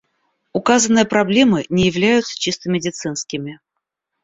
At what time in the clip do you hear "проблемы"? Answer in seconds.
1.05-1.63